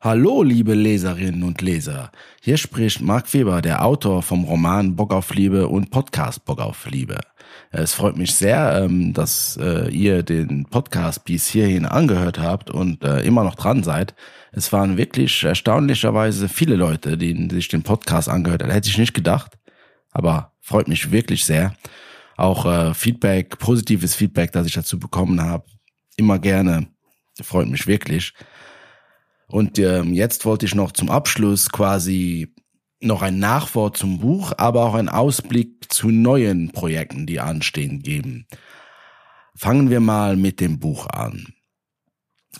Hallo, 0.00 0.44
liebe 0.44 0.74
Leserinnen 0.74 1.42
und 1.42 1.60
Leser. 1.60 2.12
Hier 2.40 2.56
spricht 2.56 3.00
Marc 3.00 3.34
Weber, 3.34 3.60
der 3.60 3.84
Autor 3.84 4.22
vom 4.22 4.44
Roman 4.44 4.94
Bock 4.94 5.12
auf 5.12 5.34
Liebe 5.34 5.66
und 5.66 5.90
Podcast 5.90 6.44
Bock 6.44 6.60
auf 6.60 6.88
Liebe. 6.88 7.18
Es 7.72 7.94
freut 7.94 8.16
mich 8.16 8.32
sehr, 8.32 8.80
ähm, 8.80 9.12
dass 9.12 9.58
äh, 9.60 9.90
ihr 9.90 10.22
den 10.22 10.66
Podcast 10.66 11.24
bis 11.24 11.48
hierhin 11.48 11.84
angehört 11.84 12.38
habt 12.38 12.70
und 12.70 13.02
äh, 13.02 13.22
immer 13.22 13.42
noch 13.42 13.56
dran 13.56 13.82
seid. 13.82 14.14
Es 14.52 14.72
waren 14.72 14.98
wirklich 14.98 15.42
erstaunlicherweise 15.42 16.48
viele 16.48 16.76
Leute, 16.76 17.18
die 17.18 17.48
sich 17.50 17.66
den 17.66 17.82
Podcast 17.82 18.28
angehört 18.28 18.62
haben. 18.62 18.70
Hätte 18.70 18.90
ich 18.90 18.98
nicht 18.98 19.14
gedacht, 19.14 19.58
aber 20.12 20.52
freut 20.60 20.86
mich 20.86 21.10
wirklich 21.10 21.44
sehr. 21.44 21.74
Auch 22.36 22.66
äh, 22.66 22.94
Feedback, 22.94 23.58
positives 23.58 24.14
Feedback, 24.14 24.52
das 24.52 24.68
ich 24.68 24.74
dazu 24.74 24.96
bekommen 25.00 25.42
habe, 25.42 25.64
immer 26.16 26.38
gerne. 26.38 26.86
Freut 27.42 27.68
mich 27.68 27.88
wirklich. 27.88 28.32
Und 29.48 29.78
ähm, 29.78 30.12
jetzt 30.12 30.44
wollte 30.44 30.66
ich 30.66 30.74
noch 30.74 30.92
zum 30.92 31.10
Abschluss 31.10 31.70
quasi 31.70 32.54
noch 33.00 33.22
ein 33.22 33.38
Nachwort 33.38 33.96
zum 33.96 34.18
Buch, 34.18 34.52
aber 34.56 34.84
auch 34.84 34.94
einen 34.94 35.08
Ausblick 35.08 35.92
zu 35.92 36.10
neuen 36.10 36.70
Projekten, 36.72 37.26
die 37.26 37.40
anstehen, 37.40 38.00
geben. 38.00 38.46
Fangen 39.54 39.90
wir 39.90 40.00
mal 40.00 40.36
mit 40.36 40.60
dem 40.60 40.78
Buch 40.78 41.06
an. 41.06 41.46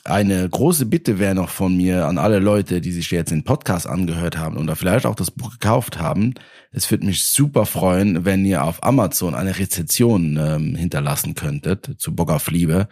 Eine 0.05 0.49
große 0.49 0.87
Bitte 0.87 1.19
wäre 1.19 1.35
noch 1.35 1.49
von 1.49 1.77
mir 1.77 2.07
an 2.07 2.19
alle 2.19 2.39
Leute, 2.39 2.81
die 2.81 2.93
sich 2.93 3.11
jetzt 3.11 3.31
den 3.31 3.45
Podcast 3.45 3.87
angehört 3.87 4.37
haben 4.37 4.57
oder 4.57 4.77
vielleicht 4.77 5.07
auch 5.07 5.15
das 5.15 5.31
Buch 5.31 5.53
gekauft 5.53 5.99
haben. 5.99 6.35
Es 6.71 6.91
würde 6.91 7.07
mich 7.07 7.25
super 7.25 7.67
freuen, 7.67 8.25
wenn 8.25 8.45
ihr 8.45 8.65
auf 8.65 8.83
Amazon 8.85 9.35
eine 9.35 9.59
Rezension 9.59 10.39
ähm, 10.41 10.75
hinterlassen 10.77 11.35
könntet 11.35 11.97
zu 11.99 12.15
Bock 12.15 12.31
auf 12.31 12.51
Liebe 12.51 12.89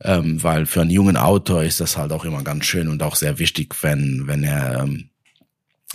ähm, 0.00 0.42
weil 0.42 0.66
für 0.66 0.82
einen 0.82 0.90
jungen 0.90 1.16
Autor 1.16 1.62
ist 1.62 1.80
das 1.80 1.96
halt 1.96 2.12
auch 2.12 2.24
immer 2.24 2.42
ganz 2.42 2.64
schön 2.64 2.88
und 2.88 3.02
auch 3.02 3.16
sehr 3.16 3.38
wichtig, 3.38 3.74
wenn, 3.82 4.26
wenn 4.26 4.44
er 4.44 4.82
ähm, 4.82 5.10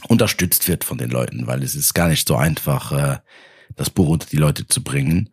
unterstützt 0.07 0.68
wird 0.68 0.84
von 0.84 0.98
den 0.98 1.10
Leuten, 1.10 1.48
weil 1.48 1.63
es 1.63 1.76
ist 1.76 1.93
gar 1.93 2.07
nicht 2.07 2.27
so 2.27 2.35
einfach, 2.35 2.91
äh, 2.91 3.18
das 3.76 3.90
Buch 3.90 4.09
unter 4.09 4.27
die 4.27 4.37
Leute 4.37 4.68
zu 4.68 4.84
bringen, 4.84 5.29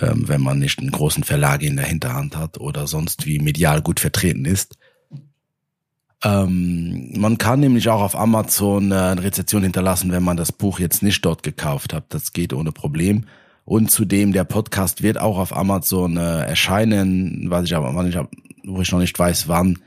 ähm, 0.00 0.28
wenn 0.28 0.40
man 0.40 0.58
nicht 0.58 0.78
einen 0.78 0.90
großen 0.90 1.24
Verlag 1.24 1.62
in 1.62 1.76
der 1.76 1.86
Hinterhand 1.86 2.36
hat 2.36 2.58
oder 2.58 2.86
sonst 2.86 3.26
wie 3.26 3.38
medial 3.38 3.82
gut 3.82 4.00
vertreten 4.00 4.44
ist. 4.44 4.76
Ähm, 6.24 7.12
man 7.18 7.36
kann 7.36 7.60
nämlich 7.60 7.88
auch 7.88 8.00
auf 8.00 8.16
Amazon 8.16 8.92
äh, 8.92 8.94
eine 8.94 9.22
Rezession 9.22 9.62
hinterlassen, 9.62 10.12
wenn 10.12 10.22
man 10.22 10.36
das 10.36 10.52
Buch 10.52 10.78
jetzt 10.78 11.02
nicht 11.02 11.24
dort 11.24 11.42
gekauft 11.42 11.92
hat. 11.92 12.04
Das 12.10 12.32
geht 12.32 12.52
ohne 12.52 12.72
Problem. 12.72 13.26
Und 13.64 13.90
zudem, 13.90 14.32
der 14.32 14.44
Podcast 14.44 15.02
wird 15.02 15.18
auch 15.18 15.38
auf 15.38 15.56
Amazon 15.56 16.16
äh, 16.16 16.44
erscheinen, 16.46 17.48
weiß 17.48 17.64
ich 17.64 17.76
aber, 17.76 17.94
wann 17.94 18.08
ich, 18.08 18.18
wo 18.64 18.80
ich 18.80 18.90
noch 18.90 18.98
nicht 18.98 19.18
weiß, 19.18 19.48
wann, 19.48 19.78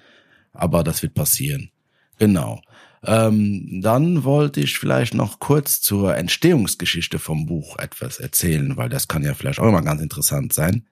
aber 0.53 0.83
das 0.83 1.03
wird 1.03 1.13
passieren. 1.13 1.71
Genau. 2.17 2.61
Ähm, 3.03 3.81
dann 3.83 4.23
wollte 4.23 4.61
ich 4.61 4.79
vielleicht 4.79 5.13
noch 5.13 5.39
kurz 5.39 5.81
zur 5.81 6.15
Entstehungsgeschichte 6.15 7.19
vom 7.19 7.45
Buch 7.45 7.77
etwas 7.77 8.19
erzählen, 8.19 8.77
weil 8.77 8.89
das 8.89 9.07
kann 9.07 9.23
ja 9.23 9.33
vielleicht 9.33 9.59
auch 9.59 9.67
immer 9.67 9.83
ganz 9.83 10.01
interessant 10.01 10.53
sein. 10.53 10.87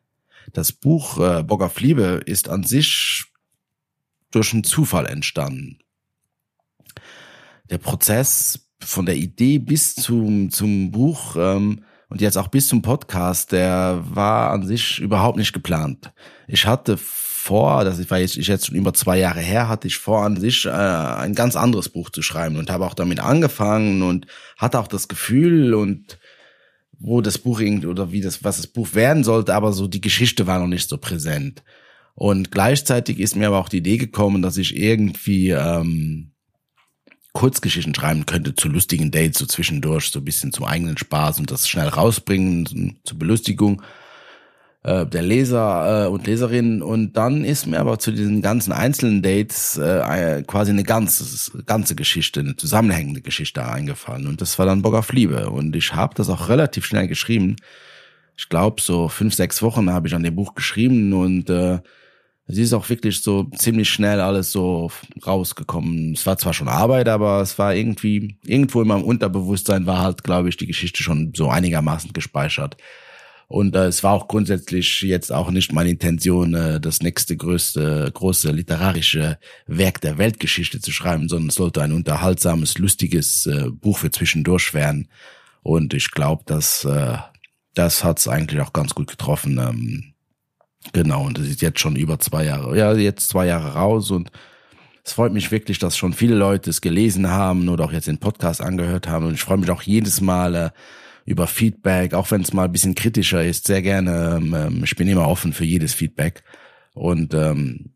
Das 0.52 0.72
Buch 0.72 1.18
äh, 1.20 1.42
Bock 1.42 1.62
auf 1.62 1.80
Liebe 1.80 2.22
ist 2.26 2.50
an 2.50 2.64
sich 2.64 3.26
durch 4.30 4.54
einen 4.54 4.64
Zufall 4.64 5.06
entstanden. 5.06 5.80
Der 7.70 7.78
Prozess 7.78 8.68
von 8.80 9.06
der 9.06 9.16
Idee 9.16 9.60
bis 9.60 9.96
zum, 9.96 10.52
zum 10.52 10.92
Buch 10.92 11.36
ähm, 11.38 11.84
und 12.14 12.22
jetzt 12.22 12.38
auch 12.38 12.48
bis 12.48 12.68
zum 12.68 12.84
Podcast, 12.84 13.54
der 13.54 14.04
war 14.08 14.52
an 14.52 14.68
sich 14.68 15.00
überhaupt 15.00 15.36
nicht 15.36 15.52
geplant. 15.52 16.14
Ich 16.48 16.68
hatte 16.68 16.96
vor, 16.96 17.84
das 17.86 18.08
war 18.12 18.20
jetzt, 18.20 18.38
ich 18.38 18.50
jetzt 18.50 18.68
schon 18.68 18.76
über 18.76 18.94
zwei 18.94 19.18
Jahre 19.18 19.40
her, 19.40 19.68
hatte 19.68 19.88
ich 19.88 19.98
vor, 19.98 20.24
an 20.24 20.40
sich 20.40 20.68
äh, 20.68 20.70
ein 20.70 21.34
ganz 21.34 21.56
anderes 21.56 21.90
Buch 21.90 22.12
zu 22.12 22.22
schreiben 22.22 22.58
und 22.58 22.70
habe 22.70 22.86
auch 22.86 22.94
damit 22.94 23.20
angefangen 23.20 24.04
und 24.04 24.28
hatte 24.58 24.78
auch 24.78 24.88
das 24.88 25.08
Gefühl 25.08 25.74
und 25.74 26.20
wo 27.00 27.22
das 27.22 27.40
Buch 27.40 27.60
irgendwie 27.60 27.88
oder 27.88 28.12
wie 28.12 28.22
das, 28.22 28.44
was 28.44 28.58
das 28.58 28.68
Buch 28.68 28.94
werden 28.94 29.24
sollte, 29.24 29.56
aber 29.56 29.74
so 29.74 29.88
die 29.88 30.02
Geschichte 30.02 30.46
war 30.46 30.60
noch 30.60 30.68
nicht 30.68 30.88
so 30.88 31.00
präsent. 31.00 31.64
Und 32.14 32.52
gleichzeitig 32.52 33.20
ist 33.20 33.36
mir 33.36 33.48
aber 33.48 33.58
auch 33.58 33.70
die 33.70 33.78
Idee 33.78 33.98
gekommen, 33.98 34.44
dass 34.44 34.58
ich 34.58 34.78
irgendwie 34.78 35.50
ähm, 35.50 36.33
Kurzgeschichten 37.34 37.96
schreiben 37.96 38.26
könnte 38.26 38.56
zu 38.56 38.70
lustigen 38.70 39.12
Dates, 39.12 39.40
so 39.40 39.46
zwischendurch, 39.46 40.10
so 40.12 40.20
ein 40.20 40.26
bisschen 40.26 40.54
zum 40.54 40.66
eigenen 40.66 40.98
Spaß 40.98 41.40
und 41.40 41.52
das 41.52 41.68
schnell 41.68 41.88
rausbringen, 41.88 43.00
zur 43.04 43.20
Belustigung 43.20 43.82
äh, 44.84 45.06
der 45.06 45.24
Leser 45.24 46.06
äh, 46.06 46.08
und 46.10 46.28
Leserinnen. 46.28 46.84
Und 46.84 47.14
dann 47.14 47.44
ist 47.44 47.66
mir 47.66 47.80
aber 47.80 47.98
zu 48.00 48.12
diesen 48.12 48.42
ganzen 48.42 48.72
einzelnen 48.72 49.22
Dates 49.22 49.78
äh, 49.78 50.44
quasi 50.46 50.72
eine 50.72 50.84
ganze, 50.84 51.52
ganze 51.64 51.96
Geschichte, 51.96 52.42
eine 52.42 52.56
zusammenhängende 52.56 53.22
Geschichte 53.22 53.66
eingefallen. 53.66 54.28
Und 54.28 54.42
das 54.42 54.60
war 54.60 54.66
dann 54.66 54.82
Bock 54.84 54.94
auf 54.94 55.12
Liebe. 55.12 55.50
Und 55.50 55.76
ich 55.76 55.96
habe 55.96 56.14
das 56.16 56.30
auch 56.30 56.50
relativ 56.50 56.86
schnell 56.86 57.08
geschrieben. 57.08 57.56
Ich 58.38 58.50
glaube, 58.50 58.82
so 58.82 59.10
fünf, 59.10 59.34
sechs 59.34 59.62
Wochen 59.62 59.92
habe 59.92 60.08
ich 60.08 60.16
an 60.16 60.24
dem 60.24 60.36
Buch 60.36 60.54
geschrieben 60.54 61.14
und 61.14 61.50
äh, 61.50 61.80
es 62.46 62.58
ist 62.58 62.74
auch 62.74 62.90
wirklich 62.90 63.22
so 63.22 63.46
ziemlich 63.56 63.90
schnell 63.90 64.20
alles 64.20 64.52
so 64.52 64.92
rausgekommen. 65.26 66.14
Es 66.14 66.26
war 66.26 66.38
zwar 66.38 66.54
schon 66.54 66.68
Arbeit, 66.68 67.08
aber 67.08 67.42
es 67.42 67.58
war 67.58 67.74
irgendwie, 67.74 68.38
irgendwo 68.46 68.82
in 68.82 68.88
meinem 68.90 69.04
Unterbewusstsein 69.04 69.86
war 69.86 70.00
halt, 70.00 70.24
glaube 70.24 70.50
ich, 70.50 70.58
die 70.58 70.68
Geschichte 70.68 71.04
schon 71.04 71.32
so 71.36 71.50
einigermaßen 71.50 72.12
gespeichert. 72.12 72.76
Und 73.48 73.76
äh, 73.76 73.86
es 73.86 74.04
war 74.04 74.14
auch 74.14 74.28
grundsätzlich 74.28 75.02
jetzt 75.04 75.32
auch 75.32 75.52
nicht 75.52 75.74
meine 75.74 75.92
Intention, 75.92 76.54
äh, 76.54 76.82
das 76.82 77.02
nächste 77.02 77.38
größte, 77.38 78.10
große 78.14 78.52
literarische 78.52 79.38
Werk 79.68 80.02
der 80.02 80.18
Weltgeschichte 80.18 80.82
zu 80.82 80.92
schreiben, 80.92 81.30
sondern 81.30 81.50
es 81.50 81.56
sollte 81.56 81.82
ein 81.82 81.92
unterhaltsames, 81.92 82.78
lustiges 82.78 83.46
äh, 83.46 83.70
Buch 83.70 84.00
für 84.00 84.12
zwischendurch 84.12 84.74
werden. 84.74 85.08
Und 85.62 85.94
ich 85.94 86.12
glaube, 86.12 86.44
dass 86.46 86.84
äh, 86.84 87.18
das 87.74 88.04
hat's 88.04 88.28
eigentlich 88.28 88.60
auch 88.62 88.74
ganz 88.74 88.96
gut 88.96 89.08
getroffen. 89.08 89.58
Ähm, 89.58 90.13
Genau, 90.92 91.26
und 91.26 91.38
das 91.38 91.48
ist 91.48 91.62
jetzt 91.62 91.80
schon 91.80 91.96
über 91.96 92.20
zwei 92.20 92.46
Jahre, 92.46 92.78
ja, 92.78 92.94
jetzt 92.94 93.30
zwei 93.30 93.46
Jahre 93.46 93.74
raus 93.74 94.12
und 94.12 94.32
es 95.06 95.14
freut 95.14 95.34
mich 95.34 95.52
wirklich, 95.52 95.80
dass 95.80 95.98
schon 95.98 96.14
viele 96.14 96.36
Leute 96.36 96.70
es 96.70 96.82
gelesen 96.82 97.30
haben 97.30 97.70
oder 97.70 97.86
auch 97.86 97.92
jetzt 97.92 98.08
den 98.08 98.20
Podcast 98.20 98.62
angehört 98.62 99.08
haben 99.08 99.26
und 99.26 99.34
ich 99.34 99.42
freue 99.42 99.58
mich 99.58 99.70
auch 99.70 99.82
jedes 99.82 100.22
Mal 100.22 100.56
äh, 100.56 100.70
über 101.26 101.48
Feedback, 101.48 102.14
auch 102.14 102.32
wenn 102.32 102.42
es 102.42 102.54
mal 102.54 102.66
ein 102.66 102.72
bisschen 102.72 102.96
kritischer 102.96 103.44
ist, 103.44 103.68
sehr 103.68 103.82
gerne. 103.82 104.38
Ähm, 104.38 104.54
ähm, 104.54 104.82
ich 104.84 104.96
bin 104.96 105.08
immer 105.08 105.28
offen 105.28 105.54
für 105.54 105.66
jedes 105.66 105.94
Feedback 105.94 106.44
und 106.94 107.34
ähm, 107.34 107.92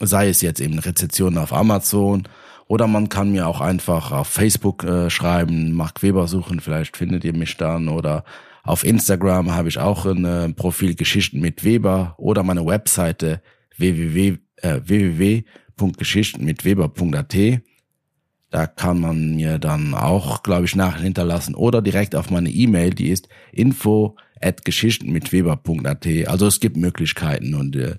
sei 0.00 0.28
es 0.28 0.40
jetzt 0.40 0.60
eben 0.60 0.78
Rezessionen 0.78 1.38
auf 1.38 1.52
Amazon 1.52 2.28
oder 2.66 2.86
man 2.86 3.08
kann 3.08 3.32
mir 3.32 3.46
auch 3.48 3.60
einfach 3.60 4.12
auf 4.12 4.28
Facebook 4.28 4.84
äh, 4.84 5.10
schreiben, 5.10 5.72
Mark 5.72 6.02
Weber 6.02 6.26
suchen, 6.28 6.60
vielleicht 6.60 6.96
findet 6.96 7.24
ihr 7.24 7.34
mich 7.34 7.56
dann 7.56 7.88
oder 7.88 8.24
auf 8.62 8.84
Instagram 8.84 9.54
habe 9.54 9.68
ich 9.68 9.78
auch 9.78 10.06
ein 10.06 10.24
äh, 10.24 10.48
Profil 10.52 10.94
Geschichten 10.94 11.40
mit 11.40 11.64
Weber 11.64 12.14
oder 12.18 12.42
meine 12.42 12.66
Webseite 12.66 13.42
www, 13.76 14.38
äh, 14.56 14.80
www.geschichtenmitweber.at. 14.84 17.36
Da 18.50 18.66
kann 18.66 19.00
man 19.00 19.36
mir 19.36 19.58
dann 19.58 19.94
auch, 19.94 20.42
glaube 20.42 20.66
ich, 20.66 20.74
Nachrichten 20.74 21.04
hinterlassen 21.04 21.54
oder 21.54 21.80
direkt 21.80 22.16
auf 22.16 22.30
meine 22.30 22.50
E-Mail, 22.50 22.90
die 22.90 23.10
ist 23.10 23.28
info 23.52 24.16
at 24.40 24.64
geschichtenmitweber.at. 24.64 26.06
Also 26.26 26.46
es 26.46 26.60
gibt 26.60 26.76
Möglichkeiten 26.76 27.54
und 27.54 27.76
äh, 27.76 27.96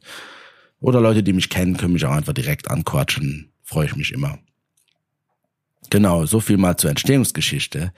oder 0.79 0.99
Leute, 0.99 1.23
die 1.23 1.33
mich 1.33 1.49
kennen, 1.49 1.77
können 1.77 1.93
mich 1.93 2.05
auch 2.05 2.11
einfach 2.11 2.33
direkt 2.33 2.69
anquatschen. 2.69 3.51
Freue 3.63 3.85
ich 3.85 3.95
mich 3.95 4.11
immer. 4.11 4.39
Genau, 5.89 6.25
so 6.25 6.39
viel 6.39 6.57
mal 6.57 6.77
zur 6.77 6.89
Entstehungsgeschichte 6.89 7.93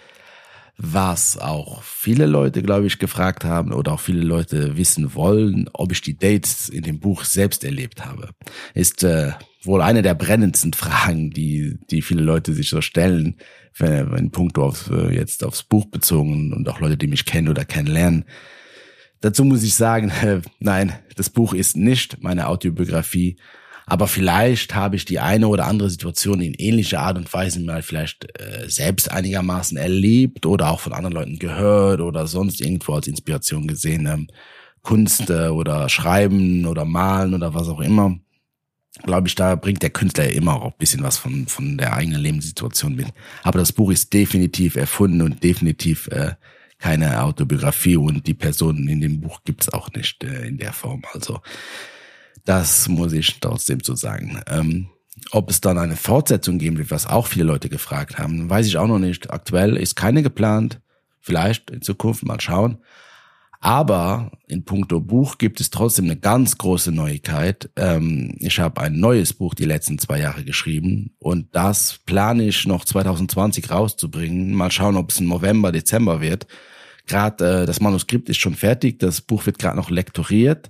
was 0.77 1.37
auch 1.37 1.83
viele 1.83 2.25
Leute, 2.25 2.63
glaube 2.63 2.87
ich, 2.87 2.99
gefragt 2.99 3.45
haben 3.45 3.71
oder 3.71 3.93
auch 3.93 3.99
viele 3.99 4.23
Leute 4.23 4.75
wissen 4.75 5.13
wollen, 5.13 5.69
ob 5.73 5.91
ich 5.91 6.01
die 6.01 6.17
Dates 6.17 6.67
in 6.67 6.83
dem 6.83 6.99
Buch 6.99 7.23
selbst 7.23 7.63
erlebt 7.63 8.05
habe, 8.05 8.29
ist 8.73 9.03
äh, 9.03 9.33
wohl 9.61 9.81
eine 9.81 10.01
der 10.01 10.15
brennendsten 10.15 10.73
Fragen, 10.73 11.29
die, 11.29 11.77
die 11.91 12.01
viele 12.01 12.23
Leute 12.23 12.53
sich 12.53 12.69
so 12.69 12.81
stellen, 12.81 13.37
wenn, 13.77 14.11
wenn 14.11 14.31
puncto 14.31 14.63
auf, 14.63 14.89
äh, 14.89 15.15
jetzt 15.15 15.43
aufs 15.43 15.63
Buch 15.63 15.85
bezogen 15.85 16.53
und 16.53 16.67
auch 16.67 16.79
Leute, 16.79 16.97
die 16.97 17.07
mich 17.07 17.25
kennen 17.25 17.49
oder 17.49 17.65
kennenlernen. 17.65 18.25
Dazu 19.21 19.45
muss 19.45 19.63
ich 19.63 19.75
sagen, 19.75 20.09
äh, 20.23 20.41
nein, 20.59 20.93
das 21.15 21.29
Buch 21.29 21.53
ist 21.53 21.77
nicht 21.77 22.21
meine 22.21 22.47
Autobiografie. 22.47 23.37
Aber 23.85 24.07
vielleicht 24.07 24.75
habe 24.75 24.95
ich 24.95 25.05
die 25.05 25.19
eine 25.19 25.47
oder 25.47 25.65
andere 25.65 25.89
Situation 25.89 26.41
in 26.41 26.53
ähnlicher 26.53 27.01
Art 27.01 27.17
und 27.17 27.31
Weise 27.33 27.59
mal 27.59 27.81
vielleicht 27.81 28.25
äh, 28.39 28.69
selbst 28.69 29.11
einigermaßen 29.11 29.77
erlebt 29.77 30.45
oder 30.45 30.69
auch 30.69 30.79
von 30.79 30.93
anderen 30.93 31.13
Leuten 31.13 31.39
gehört 31.39 31.99
oder 31.99 32.27
sonst 32.27 32.61
irgendwo 32.61 32.93
als 32.93 33.07
Inspiration 33.07 33.67
gesehen. 33.67 34.05
Ähm, 34.05 34.27
Kunst 34.83 35.29
äh, 35.29 35.47
oder 35.47 35.89
Schreiben 35.89 36.65
oder 36.65 36.85
Malen 36.85 37.33
oder 37.33 37.53
was 37.53 37.67
auch 37.67 37.79
immer. 37.79 38.19
Glaube 39.03 39.27
ich, 39.27 39.33
da 39.33 39.55
bringt 39.55 39.81
der 39.81 39.89
Künstler 39.89 40.25
ja 40.25 40.35
immer 40.35 40.61
auch 40.61 40.71
ein 40.71 40.77
bisschen 40.77 41.01
was 41.01 41.17
von, 41.17 41.47
von 41.47 41.77
der 41.77 41.93
eigenen 41.93 42.21
Lebenssituation 42.21 42.95
mit. 42.95 43.07
Aber 43.41 43.57
das 43.57 43.71
Buch 43.71 43.91
ist 43.91 44.13
definitiv 44.13 44.75
erfunden 44.75 45.23
und 45.23 45.43
definitiv 45.43 46.07
äh, 46.07 46.33
keine 46.77 47.23
Autobiografie 47.23 47.95
und 47.95 48.27
die 48.27 48.33
Personen 48.33 48.87
in 48.87 49.01
dem 49.01 49.21
Buch 49.21 49.39
gibt's 49.45 49.69
auch 49.69 49.89
nicht 49.93 50.23
äh, 50.23 50.45
in 50.45 50.57
der 50.57 50.73
Form. 50.73 51.01
Also 51.13 51.39
das 52.45 52.87
muss 52.89 53.13
ich 53.13 53.39
trotzdem 53.39 53.79
so 53.81 53.95
sagen. 53.95 54.41
Ähm, 54.47 54.89
ob 55.31 55.49
es 55.49 55.61
dann 55.61 55.77
eine 55.77 55.95
Fortsetzung 55.95 56.57
geben 56.57 56.77
wird, 56.77 56.91
was 56.91 57.07
auch 57.07 57.27
viele 57.27 57.45
Leute 57.45 57.69
gefragt 57.69 58.17
haben, 58.17 58.49
weiß 58.49 58.67
ich 58.67 58.77
auch 58.77 58.87
noch 58.87 58.99
nicht. 58.99 59.31
Aktuell 59.31 59.77
ist 59.77 59.95
keine 59.95 60.23
geplant. 60.23 60.81
Vielleicht 61.19 61.71
in 61.71 61.81
Zukunft 61.81 62.23
mal 62.25 62.41
schauen. 62.41 62.79
Aber 63.61 64.31
in 64.47 64.65
puncto 64.65 64.99
Buch 64.99 65.37
gibt 65.37 65.61
es 65.61 65.69
trotzdem 65.69 66.05
eine 66.05 66.17
ganz 66.17 66.57
große 66.57 66.91
Neuigkeit. 66.91 67.69
Ähm, 67.77 68.35
ich 68.39 68.59
habe 68.59 68.81
ein 68.81 68.99
neues 68.99 69.31
Buch 69.31 69.53
die 69.53 69.63
letzten 69.63 69.97
zwei 69.99 70.19
Jahre 70.19 70.43
geschrieben 70.43 71.15
und 71.19 71.55
das 71.55 71.99
plane 72.05 72.43
ich 72.43 72.67
noch 72.67 72.83
2020 72.83 73.71
rauszubringen. 73.71 74.53
Mal 74.53 74.69
schauen, 74.69 74.97
ob 74.97 75.11
es 75.11 75.21
im 75.21 75.29
November, 75.29 75.71
Dezember 75.71 76.19
wird. 76.19 76.45
Gerade 77.07 77.61
äh, 77.61 77.65
das 77.65 77.79
Manuskript 77.79 78.27
ist 78.27 78.39
schon 78.39 78.55
fertig, 78.55 78.99
das 78.99 79.21
Buch 79.21 79.45
wird 79.45 79.59
gerade 79.59 79.77
noch 79.77 79.89
lektoriert 79.89 80.69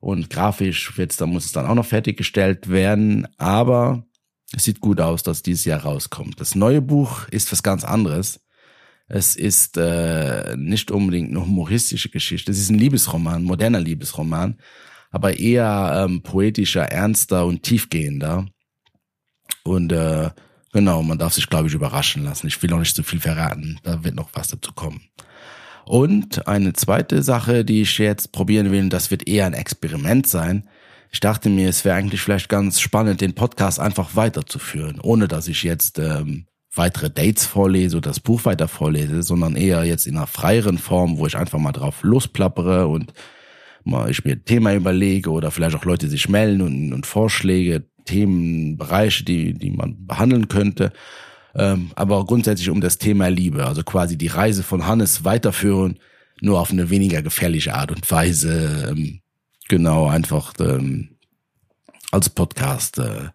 und 0.00 0.30
grafisch 0.30 0.96
wird's, 0.96 1.16
da 1.16 1.26
muss 1.26 1.46
es 1.46 1.52
dann 1.52 1.66
auch 1.66 1.74
noch 1.74 1.86
fertiggestellt 1.86 2.68
werden. 2.68 3.26
Aber 3.36 4.04
es 4.52 4.64
sieht 4.64 4.80
gut 4.80 5.00
aus, 5.00 5.22
dass 5.22 5.42
dieses 5.42 5.64
Jahr 5.64 5.80
rauskommt. 5.80 6.40
Das 6.40 6.54
neue 6.54 6.80
Buch 6.80 7.28
ist 7.28 7.50
was 7.52 7.62
ganz 7.62 7.84
anderes. 7.84 8.40
Es 9.08 9.36
ist 9.36 9.76
äh, 9.76 10.54
nicht 10.56 10.90
unbedingt 10.90 11.30
eine 11.30 11.40
humoristische 11.40 12.10
Geschichte. 12.10 12.52
Es 12.52 12.58
ist 12.58 12.70
ein 12.70 12.78
Liebesroman, 12.78 13.42
moderner 13.42 13.80
Liebesroman, 13.80 14.58
aber 15.10 15.38
eher 15.38 16.04
ähm, 16.04 16.22
poetischer, 16.22 16.84
ernster 16.84 17.46
und 17.46 17.62
tiefgehender. 17.62 18.46
Und 19.64 19.92
äh, 19.92 20.30
genau, 20.72 21.02
man 21.02 21.18
darf 21.18 21.32
sich, 21.32 21.48
glaube 21.48 21.68
ich, 21.68 21.74
überraschen 21.74 22.24
lassen. 22.24 22.46
Ich 22.46 22.62
will 22.62 22.70
noch 22.70 22.78
nicht 22.78 22.94
zu 22.94 23.02
viel 23.02 23.20
verraten. 23.20 23.80
Da 23.82 24.04
wird 24.04 24.14
noch 24.14 24.30
was 24.34 24.48
dazu 24.48 24.72
kommen. 24.72 25.08
Und 25.88 26.46
eine 26.46 26.74
zweite 26.74 27.22
Sache, 27.22 27.64
die 27.64 27.80
ich 27.80 27.96
jetzt 27.96 28.30
probieren 28.30 28.70
will, 28.70 28.90
das 28.90 29.10
wird 29.10 29.26
eher 29.26 29.46
ein 29.46 29.54
Experiment 29.54 30.26
sein. 30.26 30.68
Ich 31.10 31.20
dachte 31.20 31.48
mir, 31.48 31.70
es 31.70 31.82
wäre 31.86 31.96
eigentlich 31.96 32.20
vielleicht 32.20 32.50
ganz 32.50 32.78
spannend, 32.78 33.22
den 33.22 33.34
Podcast 33.34 33.80
einfach 33.80 34.14
weiterzuführen, 34.14 35.00
ohne 35.00 35.28
dass 35.28 35.48
ich 35.48 35.62
jetzt 35.62 35.98
ähm, 35.98 36.44
weitere 36.74 37.08
Dates 37.08 37.46
vorlese 37.46 37.96
oder 37.96 38.10
das 38.10 38.20
Buch 38.20 38.44
weiter 38.44 38.68
vorlese, 38.68 39.22
sondern 39.22 39.56
eher 39.56 39.82
jetzt 39.84 40.06
in 40.06 40.18
einer 40.18 40.26
freieren 40.26 40.76
Form, 40.76 41.16
wo 41.16 41.26
ich 41.26 41.38
einfach 41.38 41.58
mal 41.58 41.72
drauf 41.72 42.02
losplappere 42.02 42.86
und 42.86 43.14
mal 43.82 44.10
ich 44.10 44.26
mir 44.26 44.32
ein 44.32 44.44
Thema 44.44 44.74
überlege 44.74 45.30
oder 45.30 45.50
vielleicht 45.50 45.74
auch 45.74 45.86
Leute 45.86 46.08
sich 46.08 46.28
melden 46.28 46.60
und, 46.60 46.92
und 46.92 47.06
Vorschläge, 47.06 47.84
Themenbereiche, 48.04 49.24
die, 49.24 49.54
die 49.54 49.70
man 49.70 50.06
behandeln 50.06 50.48
könnte. 50.48 50.92
Ähm, 51.58 51.90
aber 51.94 52.24
grundsätzlich 52.24 52.70
um 52.70 52.80
das 52.80 52.98
Thema 52.98 53.28
Liebe, 53.28 53.66
also 53.66 53.82
quasi 53.82 54.16
die 54.16 54.28
Reise 54.28 54.62
von 54.62 54.86
Hannes 54.86 55.24
weiterführen, 55.24 55.98
nur 56.40 56.60
auf 56.60 56.70
eine 56.70 56.88
weniger 56.90 57.22
gefährliche 57.22 57.74
Art 57.74 57.90
und 57.90 58.08
Weise. 58.10 58.90
Ähm, 58.90 59.20
genau, 59.68 60.08
einfach 60.08 60.54
ähm, 60.60 61.16
als 62.12 62.30
Podcast 62.30 62.98
äh, 62.98 63.28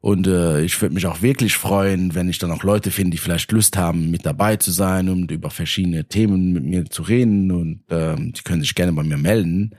und 0.00 0.26
äh, 0.26 0.62
ich 0.62 0.80
würde 0.80 0.94
mich 0.94 1.06
auch 1.06 1.20
wirklich 1.20 1.56
freuen, 1.56 2.14
wenn 2.14 2.30
ich 2.30 2.38
dann 2.38 2.50
auch 2.50 2.62
Leute 2.62 2.90
finde, 2.90 3.10
die 3.10 3.18
vielleicht 3.18 3.52
Lust 3.52 3.76
haben, 3.76 4.10
mit 4.10 4.24
dabei 4.24 4.56
zu 4.56 4.70
sein 4.70 5.10
und 5.10 5.30
über 5.30 5.50
verschiedene 5.50 6.06
Themen 6.06 6.52
mit 6.52 6.64
mir 6.64 6.86
zu 6.86 7.02
reden. 7.02 7.52
Und 7.52 7.82
ähm, 7.90 8.32
die 8.32 8.42
können 8.42 8.62
sich 8.62 8.74
gerne 8.74 8.92
bei 8.92 9.02
mir 9.02 9.18
melden. 9.18 9.76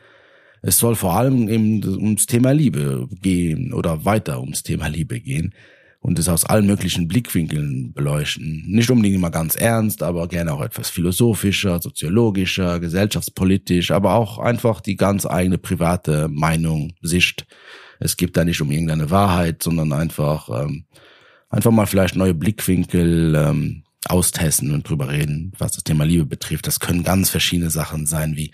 Es 0.61 0.77
soll 0.77 0.93
vor 0.95 1.17
allem 1.17 1.49
eben 1.49 1.83
ums 1.83 2.27
Thema 2.27 2.51
Liebe 2.51 3.09
gehen 3.19 3.73
oder 3.73 4.05
weiter 4.05 4.39
ums 4.39 4.61
Thema 4.61 4.87
Liebe 4.87 5.19
gehen 5.19 5.55
und 6.01 6.19
es 6.19 6.27
aus 6.27 6.43
allen 6.43 6.65
möglichen 6.65 7.07
Blickwinkeln 7.07 7.93
beleuchten. 7.93 8.65
Nicht 8.67 8.89
unbedingt 8.89 9.15
immer 9.15 9.31
ganz 9.31 9.55
ernst, 9.55 10.03
aber 10.03 10.27
gerne 10.27 10.51
auch 10.51 10.61
etwas 10.61 10.89
philosophischer, 10.89 11.79
soziologischer, 11.79 12.79
gesellschaftspolitisch, 12.79 13.91
aber 13.91 14.15
auch 14.15 14.37
einfach 14.37 14.81
die 14.81 14.97
ganz 14.97 15.25
eigene 15.25 15.57
private 15.57 16.27
Meinung, 16.27 16.93
Sicht 17.01 17.45
es 18.01 18.17
gibt 18.17 18.35
da 18.35 18.43
nicht 18.43 18.59
um 18.61 18.71
irgendeine 18.71 19.11
Wahrheit, 19.11 19.61
sondern 19.61 19.93
einfach, 19.93 20.49
ähm, 20.49 20.85
einfach 21.49 21.71
mal 21.71 21.85
vielleicht 21.85 22.15
neue 22.15 22.33
Blickwinkel 22.33 23.35
ähm, 23.35 23.83
austesten 24.07 24.71
und 24.71 24.89
drüber 24.89 25.09
reden, 25.09 25.53
was 25.59 25.73
das 25.73 25.83
Thema 25.83 26.03
Liebe 26.03 26.25
betrifft. 26.25 26.65
Das 26.65 26.79
können 26.79 27.03
ganz 27.03 27.29
verschiedene 27.29 27.69
Sachen 27.69 28.07
sein, 28.07 28.35
wie 28.35 28.51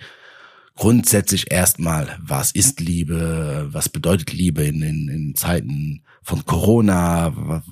grundsätzlich 0.78 1.52
erstmal, 1.52 2.18
was 2.22 2.52
ist 2.52 2.80
Liebe, 2.80 3.68
was 3.72 3.90
bedeutet 3.90 4.32
Liebe 4.32 4.64
in, 4.64 4.82
in, 4.82 5.10
in 5.10 5.36
Zeiten 5.36 6.04
von 6.22 6.46
Corona, 6.46 7.64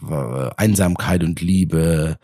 Einsamkeit 0.58 1.24
und 1.24 1.40
Liebe, 1.42 2.18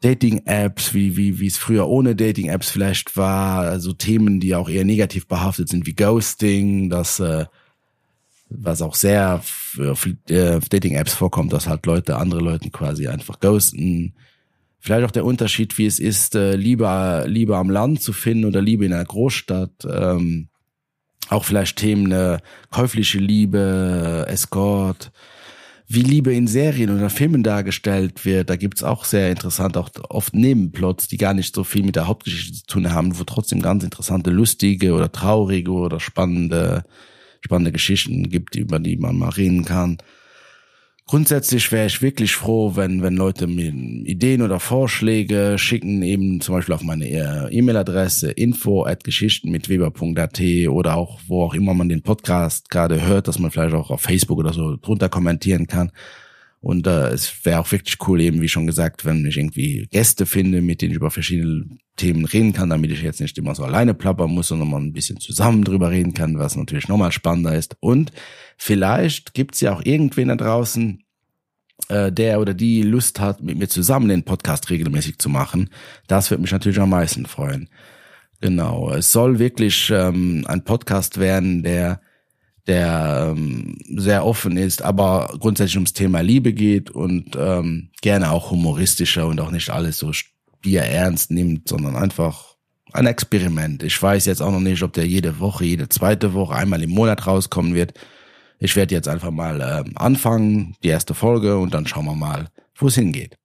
Dating-Apps, 0.00 0.94
wie, 0.94 1.16
wie, 1.16 1.40
wie 1.40 1.46
es 1.46 1.56
früher 1.56 1.88
ohne 1.88 2.14
Dating-Apps 2.14 2.70
vielleicht 2.70 3.16
war, 3.16 3.60
also 3.62 3.92
Themen, 3.92 4.40
die 4.40 4.54
auch 4.54 4.68
eher 4.68 4.84
negativ 4.84 5.26
behaftet 5.26 5.68
sind, 5.68 5.86
wie 5.86 5.94
Ghosting, 5.94 6.90
das 6.90 7.20
äh, 7.20 7.46
was 8.48 8.82
auch 8.82 8.94
sehr 8.94 9.40
auf 9.90 10.06
äh, 10.28 10.60
Dating-Apps 10.60 11.14
vorkommt, 11.14 11.52
dass 11.52 11.68
halt 11.68 11.86
Leute 11.86 12.16
andere 12.16 12.40
Leute 12.40 12.70
quasi 12.70 13.08
einfach 13.08 13.40
ghosten. 13.40 14.14
Vielleicht 14.82 15.06
auch 15.06 15.12
der 15.12 15.24
Unterschied, 15.24 15.78
wie 15.78 15.86
es 15.86 16.00
ist, 16.00 16.34
äh, 16.34 16.56
Liebe, 16.56 17.24
Liebe 17.28 17.56
am 17.56 17.70
Land 17.70 18.02
zu 18.02 18.12
finden 18.12 18.46
oder 18.46 18.60
Liebe 18.60 18.84
in 18.84 18.92
einer 18.92 19.04
Großstadt. 19.04 19.86
Ähm, 19.88 20.48
auch 21.28 21.44
vielleicht 21.44 21.78
Themen 21.78 22.10
äh, 22.10 22.38
käufliche 22.70 23.18
Liebe, 23.18 24.26
Escort, 24.28 25.12
wie 25.86 26.02
Liebe 26.02 26.34
in 26.34 26.48
Serien 26.48 26.90
oder 26.90 27.10
Filmen 27.10 27.44
dargestellt 27.44 28.24
wird. 28.24 28.50
Da 28.50 28.56
gibt's 28.56 28.82
auch 28.82 29.04
sehr 29.04 29.30
interessant, 29.30 29.76
auch 29.76 29.88
oft 30.08 30.34
Nebenplots, 30.34 31.06
die 31.06 31.16
gar 31.16 31.32
nicht 31.32 31.54
so 31.54 31.62
viel 31.62 31.84
mit 31.84 31.94
der 31.94 32.08
Hauptgeschichte 32.08 32.58
zu 32.58 32.66
tun 32.66 32.92
haben, 32.92 33.16
wo 33.20 33.22
trotzdem 33.22 33.62
ganz 33.62 33.84
interessante, 33.84 34.30
lustige 34.30 34.94
oder 34.94 35.12
traurige 35.12 35.70
oder 35.70 36.00
spannende 36.00 36.84
spannende 37.40 37.72
Geschichten 37.72 38.30
gibt, 38.30 38.54
über 38.56 38.78
die 38.78 38.96
man 38.96 39.16
mal 39.16 39.30
reden 39.30 39.64
kann. 39.64 39.98
Grundsätzlich 41.06 41.70
wäre 41.72 41.86
ich 41.86 42.00
wirklich 42.00 42.34
froh, 42.36 42.76
wenn, 42.76 43.02
wenn 43.02 43.16
Leute 43.16 43.46
mir 43.46 43.68
Ideen 43.68 44.40
oder 44.40 44.60
Vorschläge 44.60 45.58
schicken, 45.58 46.00
eben 46.02 46.40
zum 46.40 46.54
Beispiel 46.54 46.74
auf 46.74 46.82
meine 46.82 47.06
äh, 47.08 47.54
E-Mail-Adresse 47.54 48.30
info 48.30 48.84
at 48.84 49.02
geschichten 49.04 49.50
oder 50.68 50.96
auch 50.96 51.20
wo 51.26 51.42
auch 51.42 51.54
immer 51.54 51.74
man 51.74 51.88
den 51.88 52.02
Podcast 52.02 52.70
gerade 52.70 53.04
hört, 53.04 53.28
dass 53.28 53.38
man 53.38 53.50
vielleicht 53.50 53.74
auch 53.74 53.90
auf 53.90 54.00
Facebook 54.00 54.38
oder 54.38 54.52
so 54.52 54.76
drunter 54.76 55.08
kommentieren 55.08 55.66
kann. 55.66 55.90
Und 56.62 56.86
äh, 56.86 57.08
es 57.08 57.44
wäre 57.44 57.58
auch 57.58 57.72
wirklich 57.72 57.96
cool, 58.06 58.20
eben 58.20 58.40
wie 58.40 58.48
schon 58.48 58.68
gesagt, 58.68 59.04
wenn 59.04 59.26
ich 59.26 59.36
irgendwie 59.36 59.88
Gäste 59.90 60.26
finde, 60.26 60.62
mit 60.62 60.80
denen 60.80 60.92
ich 60.92 60.96
über 60.96 61.10
verschiedene 61.10 61.66
Themen 61.96 62.24
reden 62.24 62.52
kann, 62.52 62.70
damit 62.70 62.92
ich 62.92 63.02
jetzt 63.02 63.20
nicht 63.20 63.36
immer 63.36 63.56
so 63.56 63.64
alleine 63.64 63.94
plappern 63.94 64.30
muss, 64.30 64.48
sondern 64.48 64.70
mal 64.70 64.80
ein 64.80 64.92
bisschen 64.92 65.18
zusammen 65.18 65.64
drüber 65.64 65.90
reden 65.90 66.14
kann, 66.14 66.38
was 66.38 66.54
natürlich 66.54 66.86
nochmal 66.86 67.10
spannender 67.10 67.52
ist. 67.56 67.76
Und 67.80 68.12
vielleicht 68.56 69.34
gibt's 69.34 69.60
ja 69.60 69.74
auch 69.74 69.84
irgendwen 69.84 70.28
da 70.28 70.36
draußen, 70.36 71.02
äh, 71.88 72.12
der 72.12 72.40
oder 72.40 72.54
die 72.54 72.82
Lust 72.82 73.18
hat, 73.18 73.42
mit 73.42 73.58
mir 73.58 73.68
zusammen 73.68 74.08
den 74.08 74.22
Podcast 74.22 74.70
regelmäßig 74.70 75.18
zu 75.18 75.28
machen. 75.28 75.68
Das 76.06 76.30
wird 76.30 76.40
mich 76.40 76.52
natürlich 76.52 76.78
am 76.78 76.90
meisten 76.90 77.26
freuen. 77.26 77.68
Genau. 78.40 78.92
Es 78.92 79.10
soll 79.10 79.40
wirklich 79.40 79.90
ähm, 79.92 80.44
ein 80.46 80.62
Podcast 80.62 81.18
werden, 81.18 81.64
der 81.64 82.00
der 82.66 83.32
ähm, 83.34 83.76
sehr 83.96 84.24
offen 84.24 84.56
ist, 84.56 84.82
aber 84.82 85.34
grundsätzlich 85.40 85.76
ums 85.76 85.92
Thema 85.92 86.20
Liebe 86.20 86.52
geht 86.52 86.90
und 86.90 87.36
ähm, 87.36 87.90
gerne 88.00 88.30
auch 88.30 88.50
humoristischer 88.50 89.26
und 89.26 89.40
auch 89.40 89.50
nicht 89.50 89.70
alles 89.70 89.98
so 89.98 90.12
ernst 90.84 91.30
nimmt, 91.30 91.68
sondern 91.68 91.96
einfach 91.96 92.56
ein 92.92 93.06
Experiment. 93.06 93.82
Ich 93.82 94.00
weiß 94.00 94.26
jetzt 94.26 94.42
auch 94.42 94.52
noch 94.52 94.60
nicht, 94.60 94.82
ob 94.82 94.92
der 94.92 95.06
jede 95.06 95.40
Woche, 95.40 95.64
jede 95.64 95.88
zweite 95.88 96.34
Woche, 96.34 96.54
einmal 96.54 96.82
im 96.82 96.90
Monat 96.90 97.26
rauskommen 97.26 97.74
wird. 97.74 97.94
Ich 98.58 98.76
werde 98.76 98.94
jetzt 98.94 99.08
einfach 99.08 99.30
mal 99.32 99.60
ähm, 99.60 99.92
anfangen, 99.96 100.76
die 100.84 100.88
erste 100.88 101.14
Folge 101.14 101.58
und 101.58 101.74
dann 101.74 101.86
schauen 101.86 102.04
wir 102.04 102.14
mal, 102.14 102.48
wo 102.76 102.86
es 102.86 102.94
hingeht. 102.94 103.36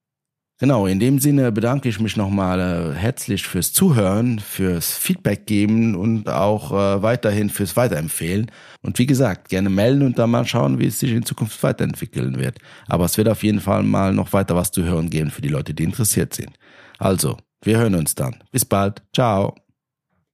Genau, 0.59 0.87
in 0.87 0.99
dem 0.99 1.19
Sinne 1.19 1.51
bedanke 1.51 1.87
ich 1.87 1.99
mich 1.99 2.17
nochmal 2.17 2.59
äh, 2.59 2.97
herzlich 2.97 3.45
fürs 3.45 3.73
Zuhören, 3.73 4.39
fürs 4.39 4.97
Feedback 4.97 5.45
geben 5.45 5.93
und 5.93 6.27
auch 6.27 6.71
äh, 6.71 7.03
weiterhin 7.03 7.51
fürs 7.51 7.75
Weiterempfehlen. 7.77 8.49
Und 8.81 8.97
wie 8.97 9.05
gesagt, 9.05 9.49
gerne 9.49 9.69
melden 9.69 10.01
und 10.01 10.17
dann 10.17 10.31
mal 10.31 10.47
schauen, 10.47 10.79
wie 10.79 10.87
es 10.87 10.99
sich 10.99 11.11
in 11.11 11.25
Zukunft 11.25 11.61
weiterentwickeln 11.61 12.39
wird. 12.39 12.57
Aber 12.87 13.05
es 13.05 13.17
wird 13.19 13.29
auf 13.29 13.43
jeden 13.43 13.59
Fall 13.59 13.83
mal 13.83 14.13
noch 14.13 14.33
weiter 14.33 14.55
was 14.55 14.71
zu 14.71 14.83
hören 14.83 15.11
geben 15.11 15.29
für 15.29 15.41
die 15.41 15.49
Leute, 15.49 15.75
die 15.75 15.83
interessiert 15.83 16.33
sind. 16.33 16.53
Also, 16.97 17.37
wir 17.61 17.77
hören 17.77 17.93
uns 17.93 18.15
dann. 18.15 18.37
Bis 18.51 18.65
bald. 18.65 19.03
Ciao. 19.13 19.66